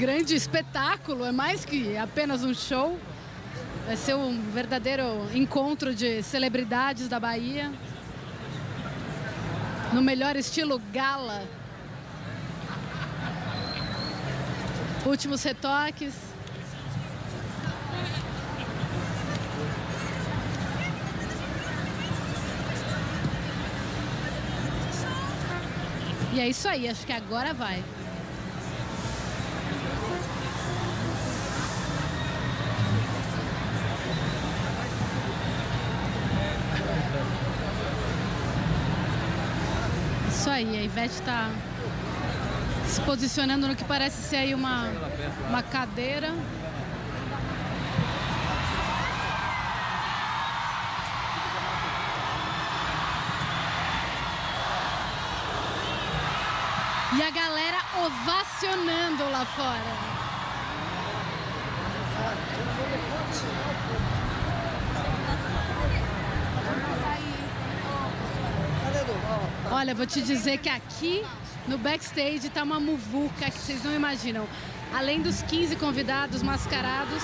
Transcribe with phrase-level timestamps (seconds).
[0.00, 2.98] grande espetáculo, é mais que apenas um show.
[3.84, 7.70] Vai ser um verdadeiro encontro de celebridades da Bahia.
[9.92, 11.44] No melhor estilo gala.
[15.04, 16.14] Últimos retoques.
[26.32, 27.84] E é isso aí, acho que agora vai.
[40.60, 41.50] Aí, a Ivete está
[42.86, 44.88] se posicionando no que parece ser aí uma,
[45.48, 46.32] uma cadeira.
[57.16, 60.10] E a galera ovacionando lá fora.
[69.72, 71.24] Olha, vou te dizer que aqui
[71.68, 74.44] no backstage tá uma muvuca que vocês não imaginam.
[74.92, 77.22] Além dos 15 convidados mascarados,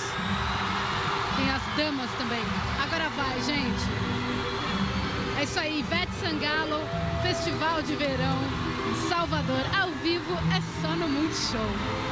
[1.36, 2.42] tem as damas também.
[2.84, 3.82] Agora vai, gente.
[5.40, 6.80] É isso aí, Ivete Sangalo,
[7.20, 8.38] Festival de Verão,
[9.08, 12.05] Salvador, ao vivo, é só no Multishow.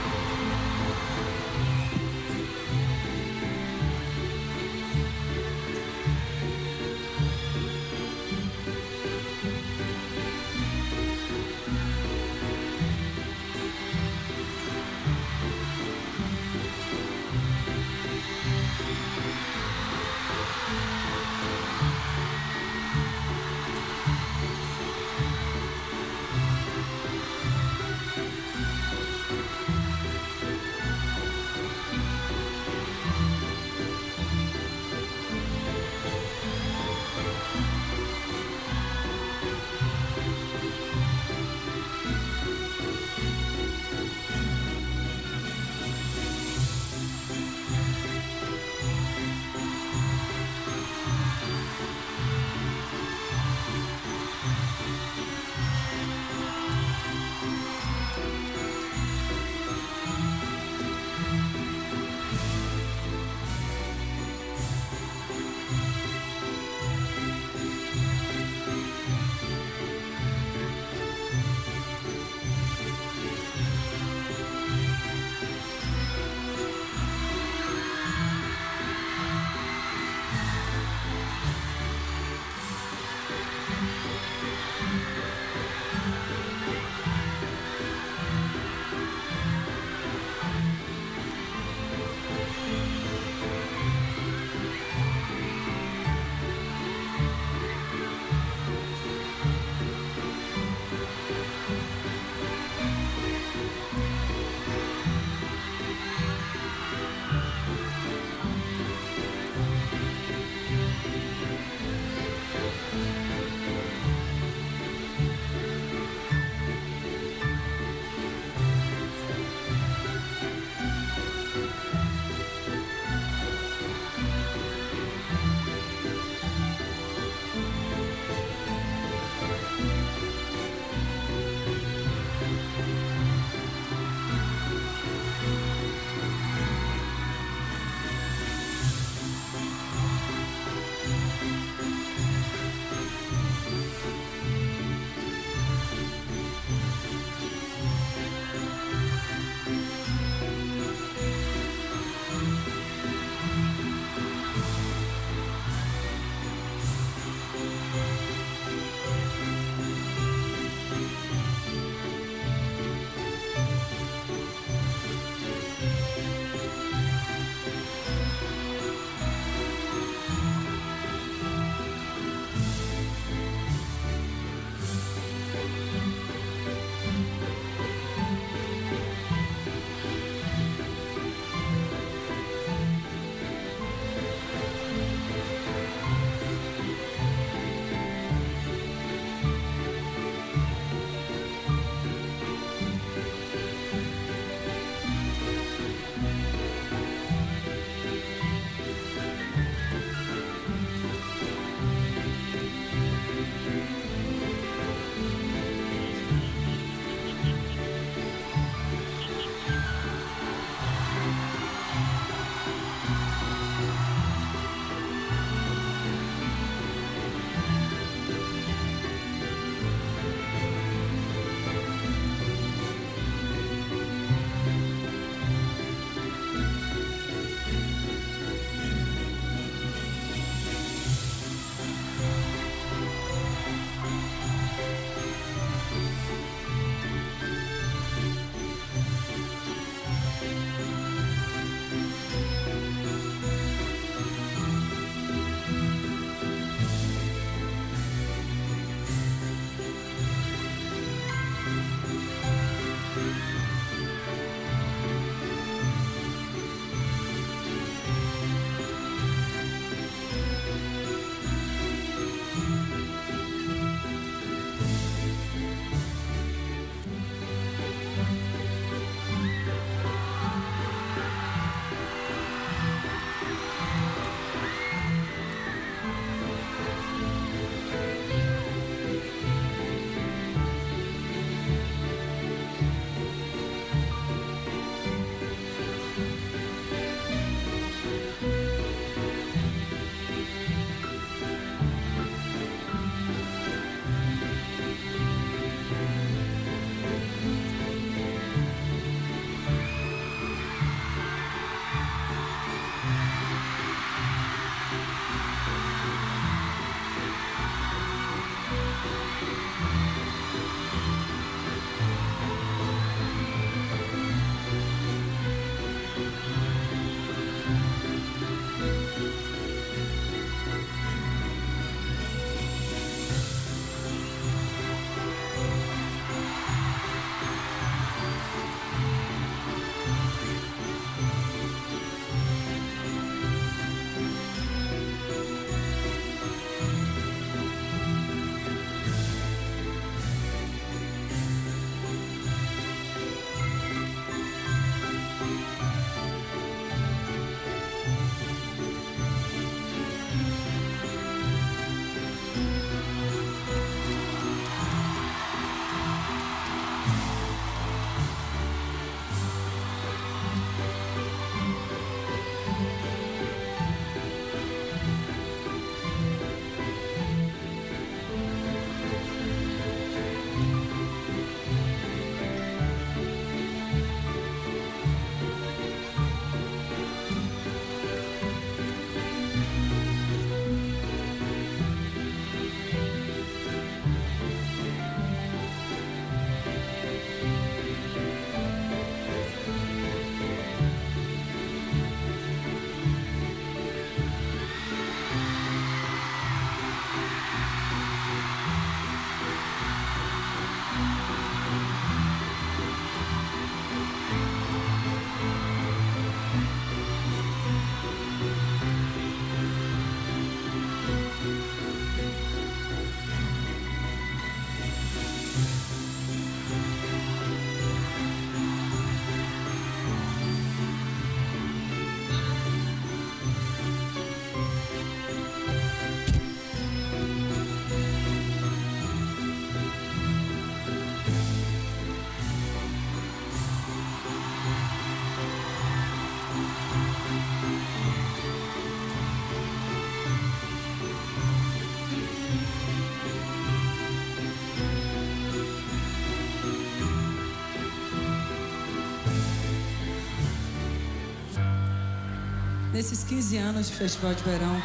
[452.95, 454.81] Nesses 15 anos de Festival de Verão.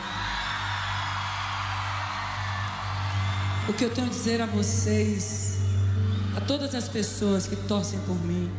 [3.68, 5.60] O que eu tenho a dizer a vocês,
[6.36, 8.52] a todas as pessoas que torcem por mim,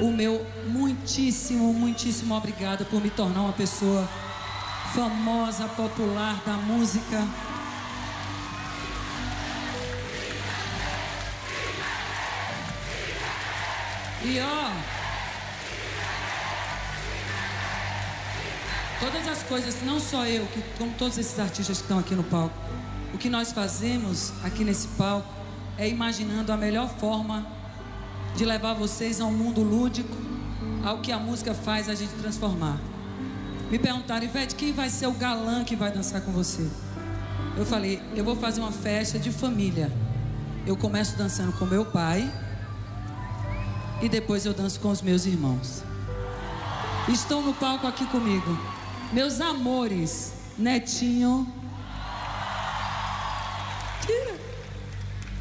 [0.00, 4.08] o meu muitíssimo, muitíssimo obrigado por me tornar uma pessoa
[4.94, 7.28] famosa, popular da música.
[14.24, 14.67] E ó,
[19.48, 22.54] coisas, não só eu, que, como todos esses artistas que estão aqui no palco,
[23.14, 25.32] o que nós fazemos aqui nesse palco
[25.78, 27.46] é imaginando a melhor forma
[28.36, 30.14] de levar vocês a um mundo lúdico,
[30.84, 32.78] ao que a música faz a gente transformar.
[33.70, 36.68] Me perguntaram, Ivete, quem vai ser o galã que vai dançar com você?
[37.56, 39.90] Eu falei, eu vou fazer uma festa de família.
[40.66, 42.30] Eu começo dançando com meu pai
[44.02, 45.82] e depois eu danço com os meus irmãos.
[47.08, 48.77] Estão no palco aqui comigo.
[49.12, 51.46] Meus amores, Netinho.
[54.04, 54.40] Tira.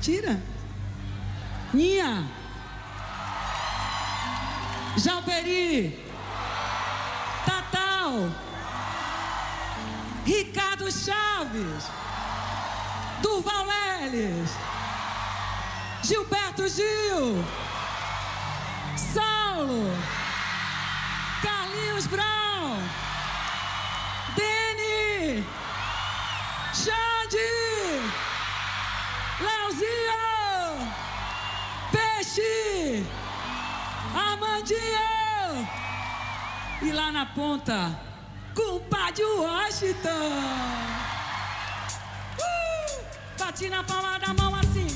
[0.02, 0.42] Tira.
[1.74, 2.26] Ninha.
[4.98, 6.00] Jalperi.
[7.46, 8.32] Tatal.
[10.26, 11.90] Ricardo Chaves.
[13.22, 14.52] Durval Leles.
[16.04, 17.44] Gilberto Gil.
[18.96, 19.92] Saulo.
[21.42, 23.07] Carlinhos Brown.
[26.88, 27.50] Xande.
[29.46, 30.24] Leozinho.
[31.92, 33.04] Peixe.
[34.16, 35.68] Amandinho.
[36.82, 38.00] E lá na ponta,
[38.56, 40.32] compadre Washington.
[42.40, 43.04] Uh!
[43.38, 44.88] Bati na palma da mão assim.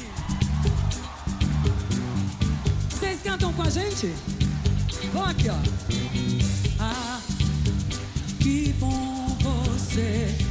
[2.89, 4.07] Vocês cantam com a gente?
[5.11, 5.57] Vamos aqui, ó.
[6.79, 7.19] Ah,
[8.39, 10.50] que bom você.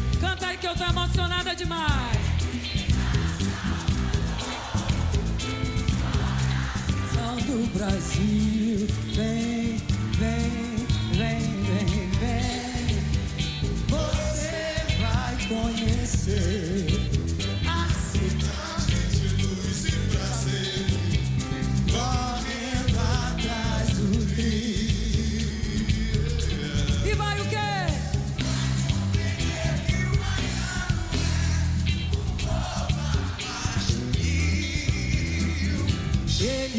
[0.70, 2.16] Eu tô emocionada demais.
[7.12, 9.78] São do Brasil, vem,
[10.16, 10.69] vem,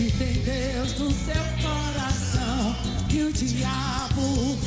[0.01, 2.75] Ele tem Deus no seu coração
[3.07, 4.57] e o diabo.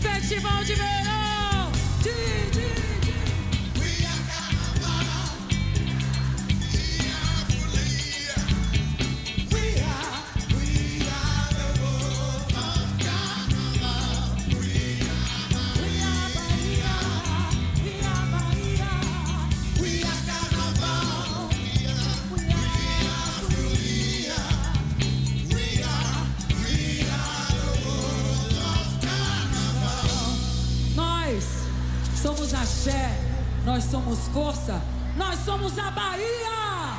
[0.00, 1.70] Festival de verão!
[2.02, 2.81] De,
[34.12, 34.82] somos força,
[35.16, 36.98] nós somos a Bahia!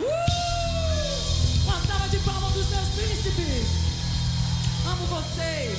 [0.00, 0.04] Uh!
[1.64, 3.68] Uma salva de palmas dos meus príncipes!
[4.86, 5.78] Amo vocês!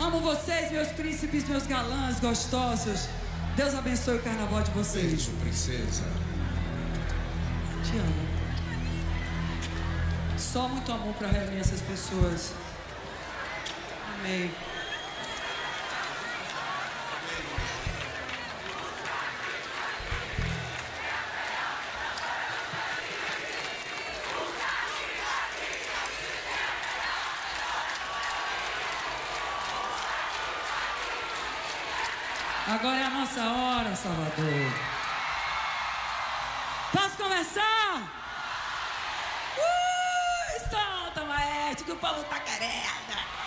[0.00, 3.08] Amo vocês, meus príncipes, meus galãs gostosos.
[3.56, 5.10] Deus abençoe o carnaval de vocês.
[5.10, 6.04] Beijo, princesa.
[7.84, 8.34] Te amo.
[10.38, 12.63] Só muito amor para reunir essas pessoas.
[14.24, 14.50] Amém.
[32.66, 34.34] Agora é a nossa hora, Salvador.
[36.92, 38.02] Posso conversar?
[39.58, 43.43] Uh, solta, Maete, que o povo tá querendo.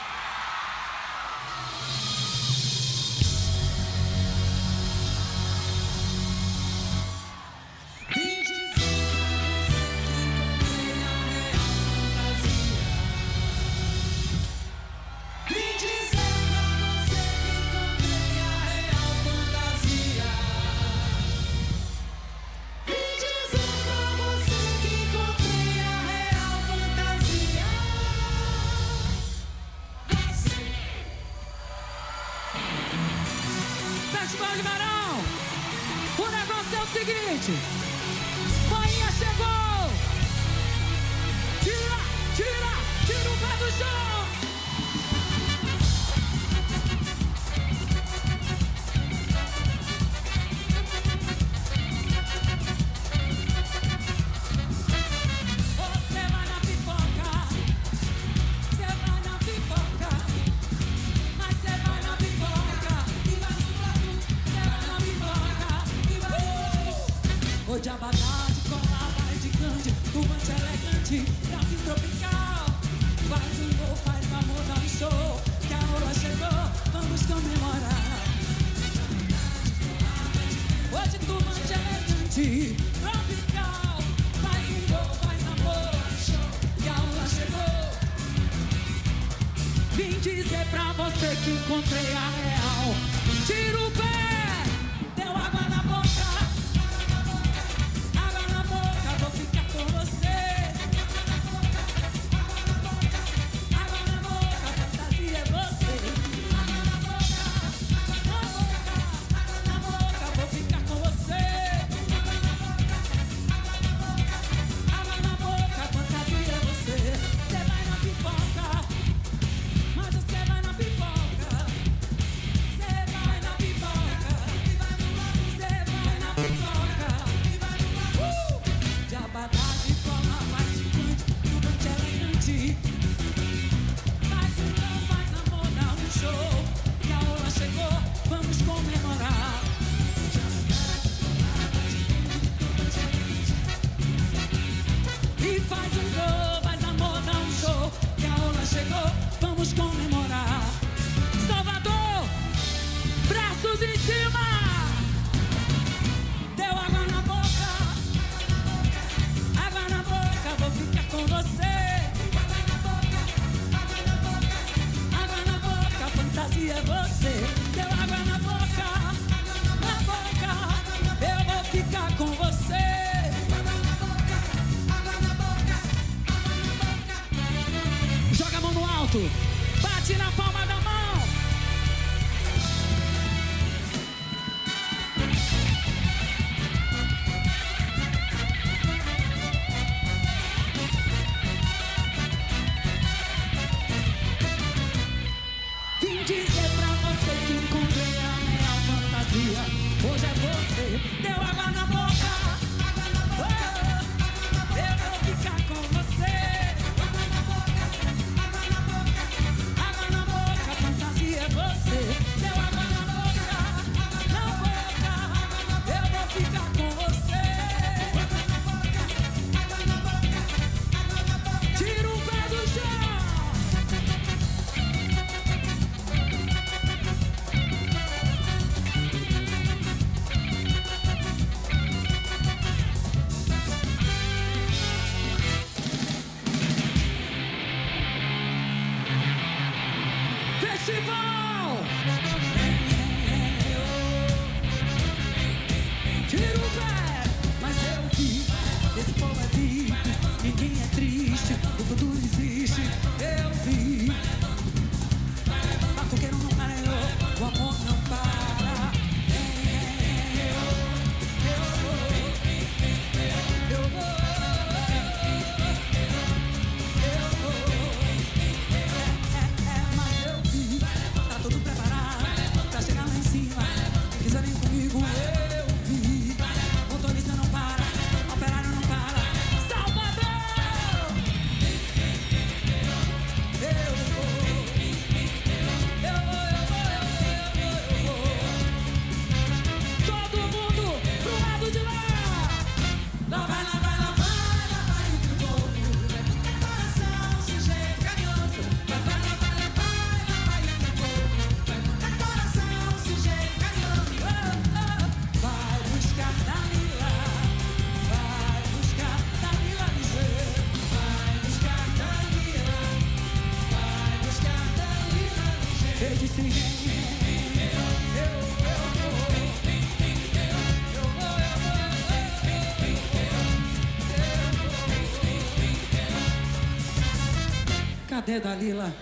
[328.28, 328.94] cadê Dalila?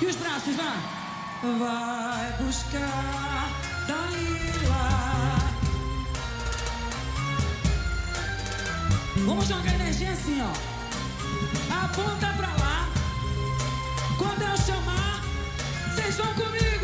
[0.00, 0.76] E os braços, vá!
[1.42, 3.50] Vai buscar
[3.86, 5.38] Dalila.
[9.24, 10.52] Vamos jogar energia assim, ó.
[11.84, 12.88] Aponta pra lá.
[14.18, 15.22] Quando eu chamar,
[15.94, 16.77] vocês vão comigo.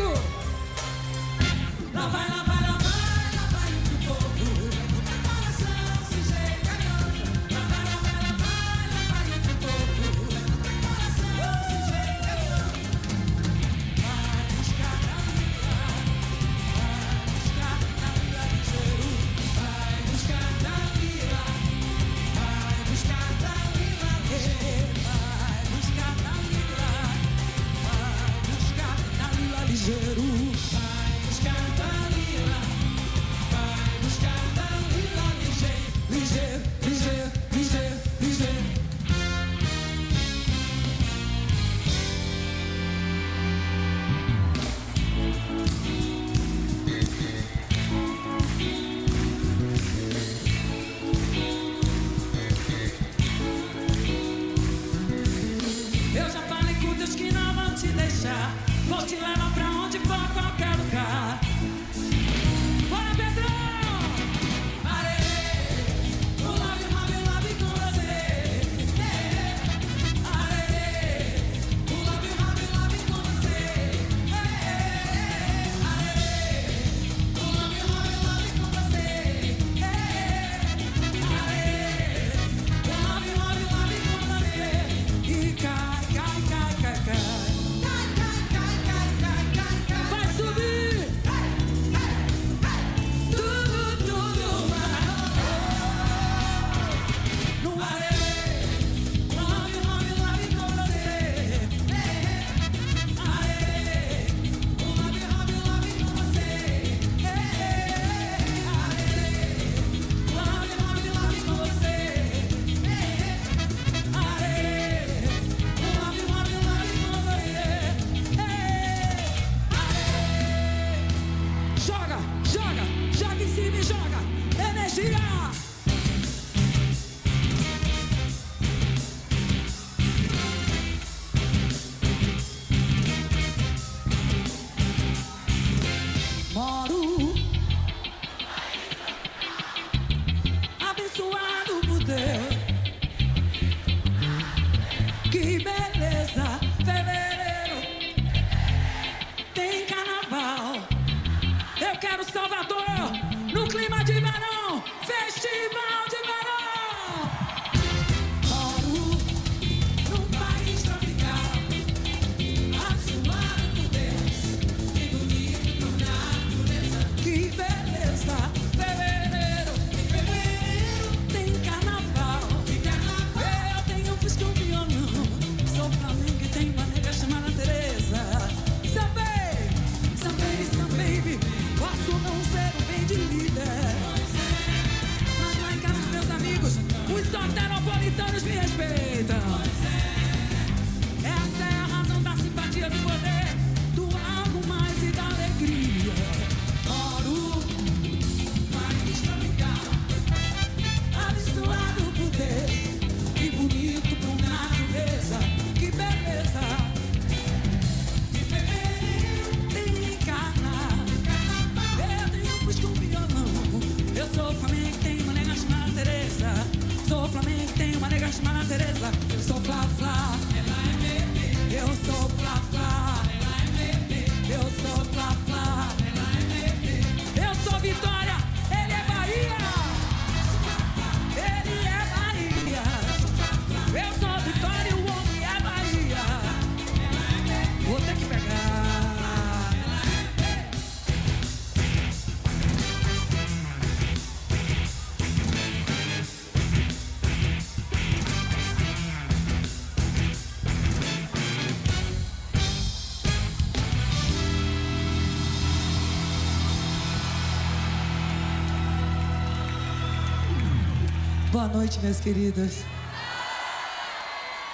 [261.55, 262.83] Boa noite, minhas queridas.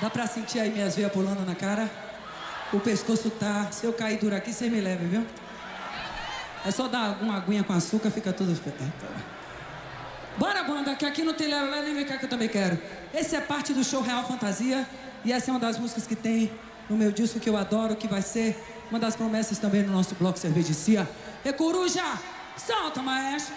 [0.01, 1.87] Dá pra sentir aí minhas veias pulando na cara?
[2.73, 3.67] O pescoço tá.
[3.71, 5.23] Se eu cair duro aqui, você me leva, viu?
[6.65, 8.83] É só dar uma aguinha com açúcar, fica tudo certo.
[10.39, 12.79] Bora, banda, que aqui no tem Lero nem vem cá que eu também quero.
[13.13, 14.83] Esse é parte do show Real Fantasia.
[15.23, 16.51] E essa é uma das músicas que tem
[16.89, 20.15] no meu disco que eu adoro, que vai ser uma das promessas também no nosso
[20.15, 21.07] bloco Cervejicia.
[21.45, 22.19] É Coruja!
[22.57, 23.53] Solta, maestro!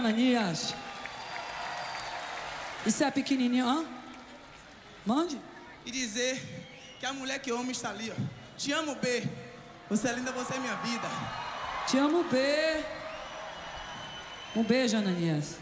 [0.00, 0.74] Ananias.
[2.84, 3.84] Isso é pequenininho, hã?
[5.06, 5.38] Mande.
[5.84, 6.42] E dizer
[6.98, 8.20] que a mulher que homem está ali, ó.
[8.56, 9.22] Te amo, B.
[9.88, 11.08] Você é linda, você é minha vida.
[11.86, 12.84] Te amo, B.
[14.56, 15.58] Um beijo, Ananias.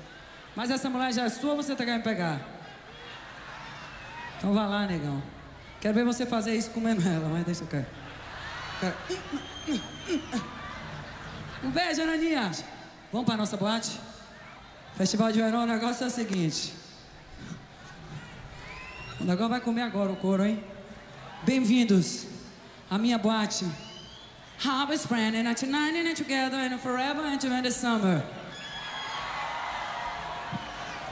[0.57, 2.41] Mas essa mulher já é sua ou você tá querendo pegar?
[4.39, 5.23] Então vá lá, negão.
[5.81, 7.87] Quero ver você fazer isso comendo ela, mas deixa eu cair.
[11.63, 12.65] Um beijo, Ananias.
[13.13, 14.08] Vamos para nossa boate?
[14.99, 16.75] Festival de verão, o negócio é o seguinte.
[19.21, 20.61] O negócio vai comer agora o couro, hein?
[21.45, 22.27] Bem-vindos
[22.91, 23.65] à minha boate.
[24.59, 28.25] Harvest Brand, and tonight and together and forever and during the summer.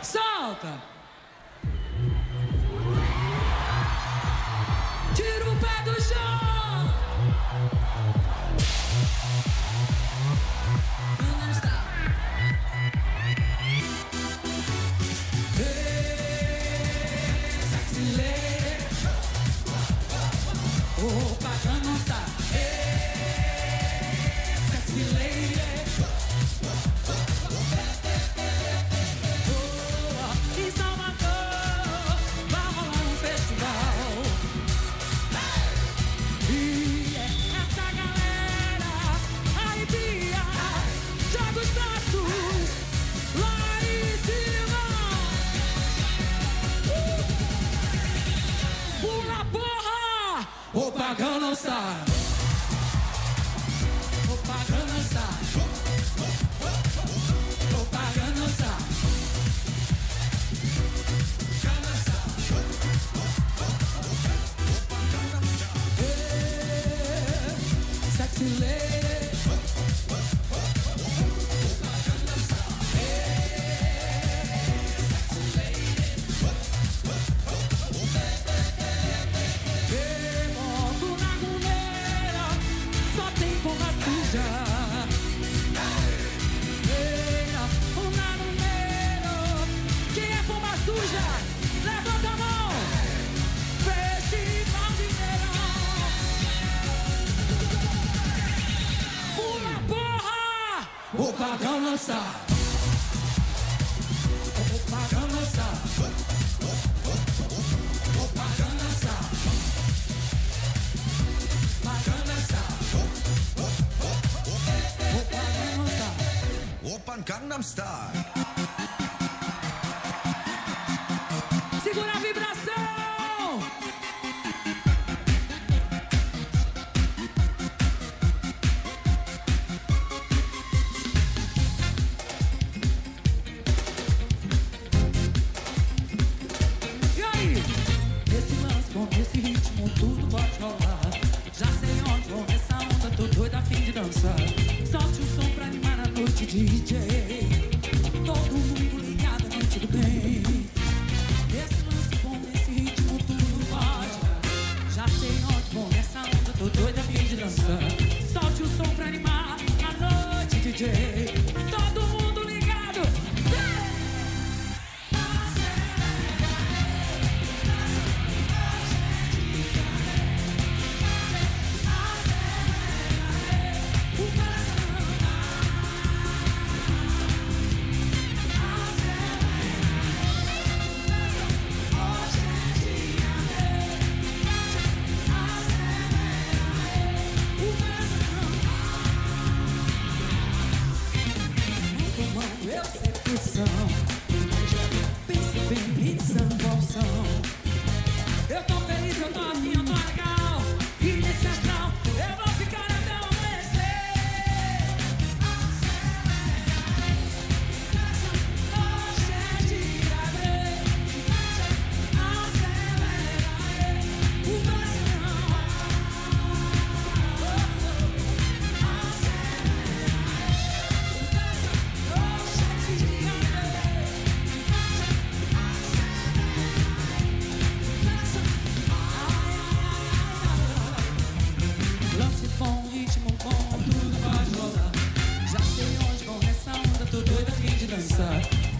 [0.02, 0.95] Solta!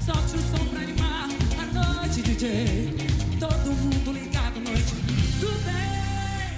[0.06, 1.28] Solte o som pra animar
[1.58, 2.94] a noite, DJ.
[3.40, 4.94] Todo mundo ligado, noite
[5.40, 5.74] tudo bem.
[5.74, 6.52] É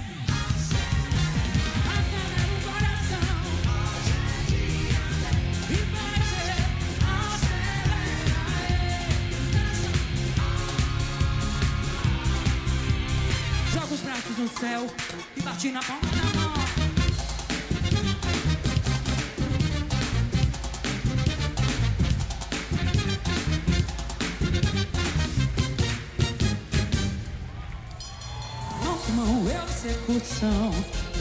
[13.49, 14.87] é Joga os braços no céu
[15.35, 16.08] e bate na palma.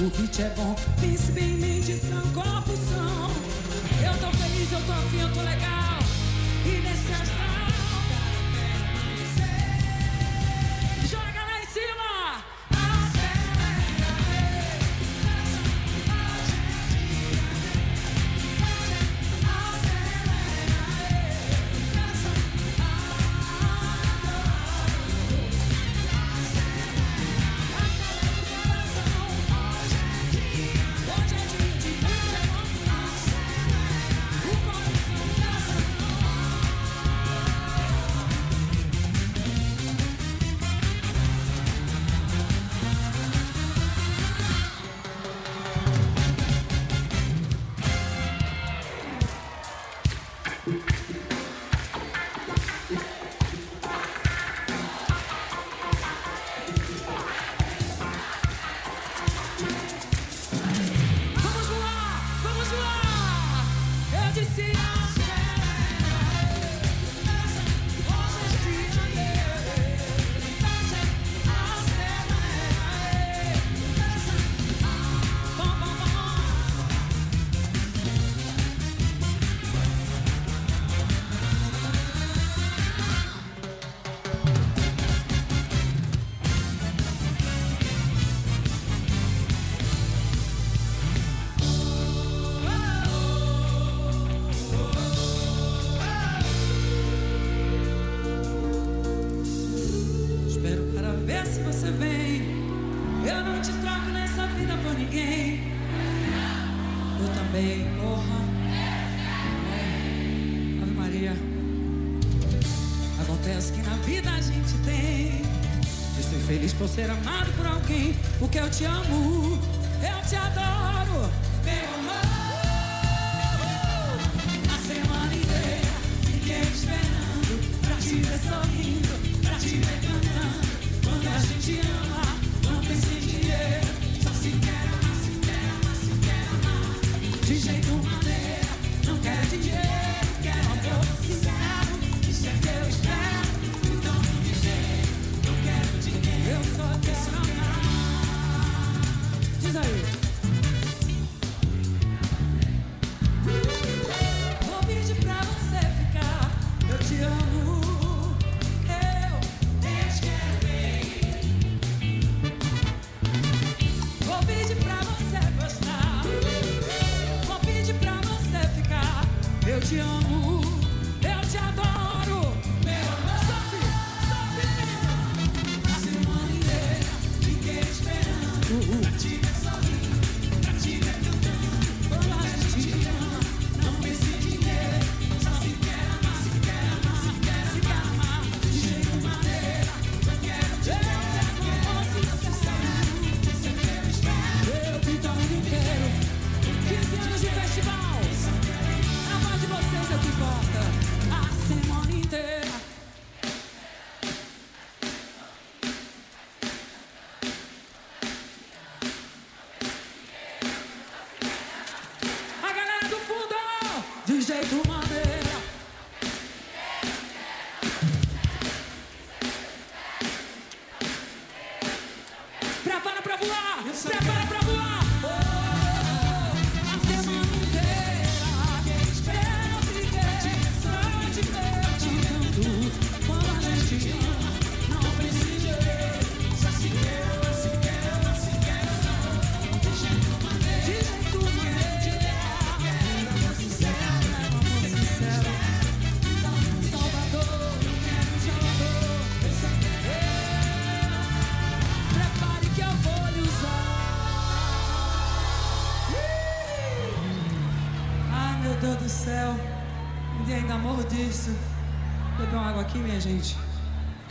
[0.00, 0.76] o beat é bom.
[1.00, 3.30] Pense bem, mente são confusão.
[4.00, 5.98] Eu tô feliz, eu tô afim, eu tô legal.
[6.64, 7.28] E nesse as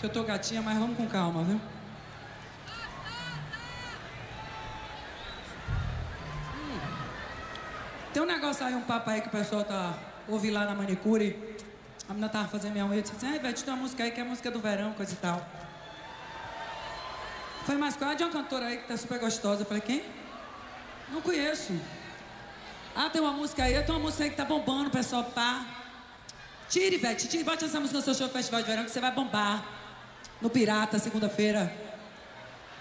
[0.07, 1.59] eu tô gatinha, mas vamos com calma, viu?
[6.55, 6.79] Hum.
[8.13, 9.97] Tem um negócio aí, um papo aí que o pessoal tá
[10.29, 11.57] ouvindo lá na manicure.
[12.07, 14.11] A menina tava fazendo minha unha e disse assim, ai, ah, tem uma música aí
[14.11, 15.39] que é música do verão, coisa e tal.
[17.57, 19.63] Foi falei, mas qual é de uma cantora aí que tá super gostosa?
[19.63, 20.03] Eu falei, quem?
[21.11, 21.77] Não conheço.
[22.95, 25.65] Ah, tem uma música aí, tem uma música aí que tá bombando, pessoal, pá.
[26.69, 29.01] Tire, Vete, tire, bote essa música no seu show do Festival de Verão que você
[29.01, 29.76] vai bombar.
[30.41, 31.73] No Pirata, segunda-feira.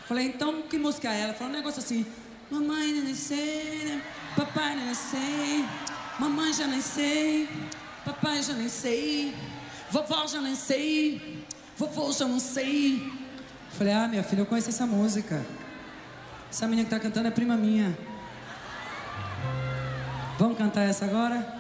[0.07, 1.35] Falei, então que música é ela?
[1.35, 2.07] Falou um negócio assim.
[2.51, 4.03] Mamãe não sei, né?
[4.37, 5.65] papai não sei,
[6.19, 7.49] mamãe já nem sei,
[8.05, 9.35] papai já nem sei,
[9.91, 11.43] vovó já nem sei,
[11.77, 13.11] vovô já não sei.
[13.71, 15.45] Falei, ah, minha filha, eu conheço essa música.
[16.51, 17.97] Essa menina que tá cantando é prima minha.
[20.39, 21.55] Vamos cantar essa agora?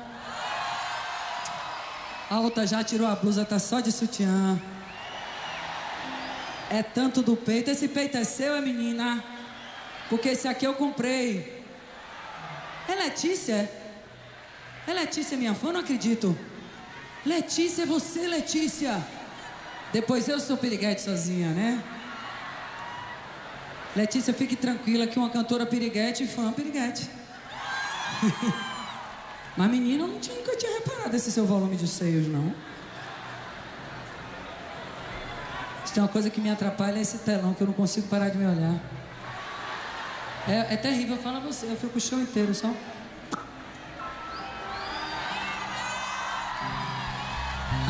[2.31, 4.59] A outra já tirou a blusa, tá só de sutiã.
[6.71, 7.71] É tanto do peito.
[7.71, 9.23] Esse peito é seu, é menina?
[10.09, 11.65] Porque esse aqui eu comprei.
[12.89, 13.71] É Letícia?
[14.87, 15.73] É Letícia minha fã?
[15.73, 16.37] Não acredito.
[17.25, 19.05] Letícia, é você, Letícia.
[19.93, 21.83] Depois eu sou piriguete sozinha, né?
[23.97, 27.09] Letícia, fique tranquila que uma cantora piriguete e fã piriguete.
[29.57, 32.55] Mas menina, eu nunca tinha reparado esse seu volume de seios, não.
[35.85, 38.29] Se tem uma coisa que me atrapalha é esse telão, que eu não consigo parar
[38.29, 38.79] de me olhar.
[40.47, 42.71] É, é terrível, fala você, eu fico o show inteiro só.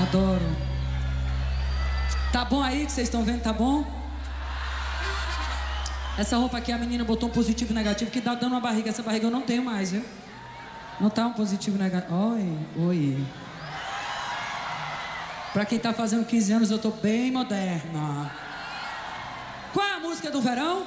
[0.01, 0.57] Adoro.
[2.33, 3.85] Tá bom aí que vocês estão vendo, tá bom?
[6.17, 8.91] Essa roupa aqui a menina botou um positivo e negativo que dá dando uma barriga.
[8.91, 10.05] Essa barriga eu não tenho mais, viu?
[11.01, 12.15] Não tá um positivo negativo.
[12.15, 13.27] Oi, oi.
[15.57, 18.31] Pra quem tá fazendo 15 anos, eu tô bem moderna.
[19.73, 20.87] Qual é a música do verão?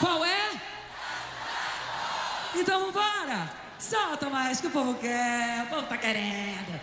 [0.00, 0.52] Qual é?
[2.54, 3.50] Então vambora!
[3.78, 6.80] Solta mais que o povo quer, o povo tá querendo.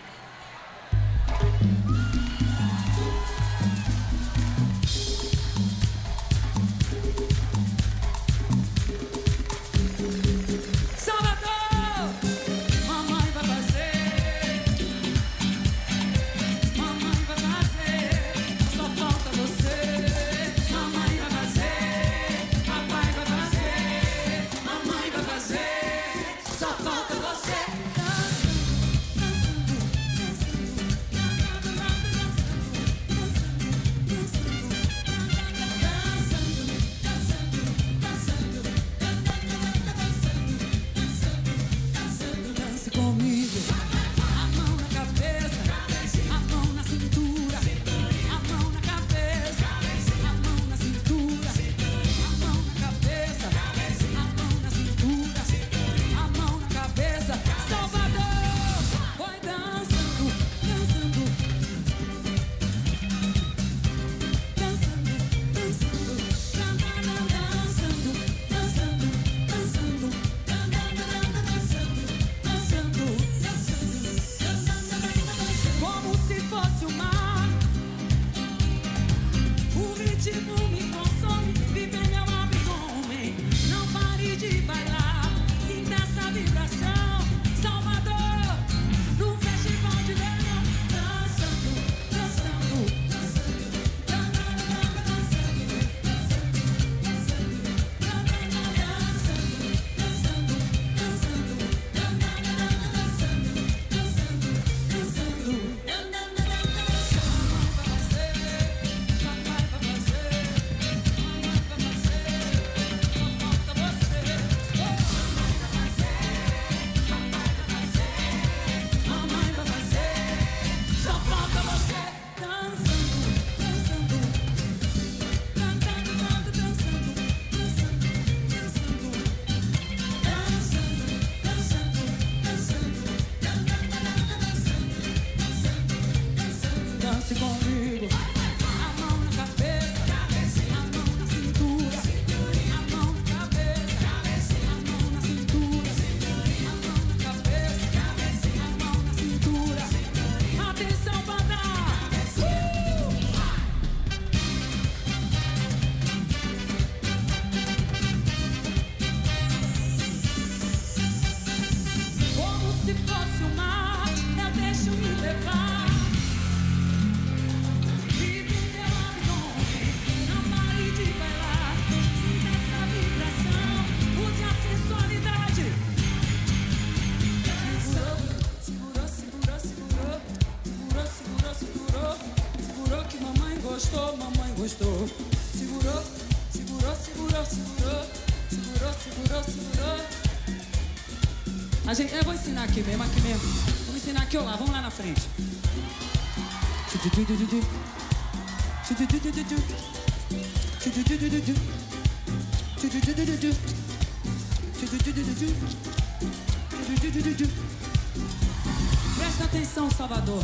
[209.18, 210.42] Presta atenção, Salvador.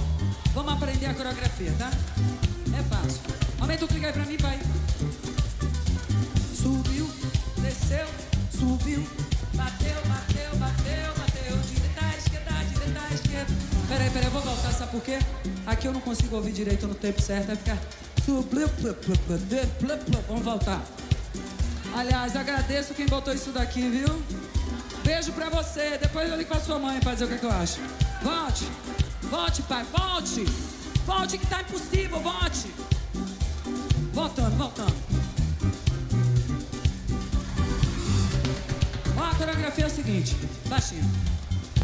[0.53, 1.91] Vamos aprender a coreografia, tá?
[2.79, 3.23] É fácil.
[3.59, 4.61] Aumenta o clique aí pra mim, pai.
[6.55, 7.11] Subiu,
[7.63, 8.07] desceu,
[8.53, 9.03] subiu,
[9.55, 11.57] bateu, bateu, bateu, bateu.
[11.57, 13.55] Direita, esquerda, direita, esquerda.
[13.89, 15.19] Peraí, peraí, eu vou voltar, sabe por quê?
[15.91, 17.77] Eu não consigo ouvir direito no tempo certo, vai ficar.
[18.25, 20.23] Plup, plup, plup.
[20.29, 20.81] Vamos voltar.
[21.97, 24.23] Aliás, agradeço quem botou isso daqui, viu?
[25.05, 25.99] Beijo pra você.
[25.99, 27.81] Depois eu ligo pra sua mãe pra dizer o que, é que eu acho.
[28.23, 28.69] Volte,
[29.25, 30.45] volte, pai, volte.
[31.05, 32.73] Volte que tá impossível, volte.
[34.13, 34.95] Voltando, voltando.
[39.19, 40.37] Ó, a coreografia é o seguinte,
[40.69, 41.11] baixinho.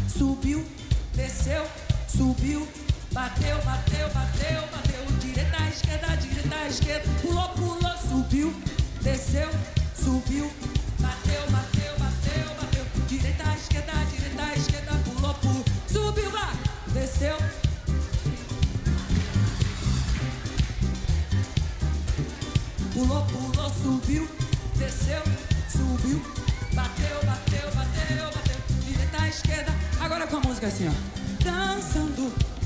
[0.07, 0.65] Subiu,
[1.13, 1.67] desceu,
[2.07, 2.65] subiu,
[3.17, 5.17] bateu, bateu, bateu, bateu.
[5.19, 7.09] Direita, esquerda, direita, esquerda.
[7.23, 8.55] Pulou, pulou, subiu,
[9.01, 9.49] desceu,
[9.95, 10.51] subiu,
[10.99, 12.85] bateu, bateu, bateu, bateu.
[13.07, 14.91] Direita, esquerda, direita, esquerda.
[15.03, 16.53] Pulou, pulou, subiu, vai,
[16.93, 17.37] desceu.
[22.93, 24.29] Pulou, pulou, subiu,
[24.75, 25.23] desceu,
[25.71, 26.21] subiu,
[26.73, 28.57] bateu, bateu, bateu, bateu.
[28.85, 29.73] Direita, esquerda.
[29.99, 31.43] Agora com a música assim, ó.
[31.43, 32.56] Dançando.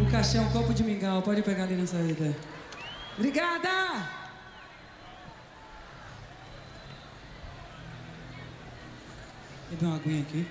[0.00, 1.22] O cachê é um copo de mingau.
[1.22, 2.36] Pode pegar ali na saída.
[3.18, 4.08] Obrigada!
[9.70, 10.46] Beber uma aguinha aqui.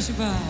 [0.00, 0.49] Festival.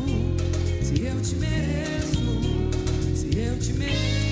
[1.05, 2.19] eu te mereço,
[3.15, 4.30] se eu te mereço.